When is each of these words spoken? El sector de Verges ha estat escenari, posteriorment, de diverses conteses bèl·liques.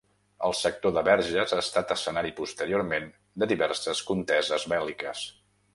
El 0.47 0.53
sector 0.59 0.93
de 0.95 1.03
Verges 1.07 1.53
ha 1.57 1.59
estat 1.65 1.93
escenari, 1.97 2.33
posteriorment, 2.41 3.07
de 3.43 3.53
diverses 3.55 4.05
conteses 4.11 4.69
bèl·liques. 4.75 5.29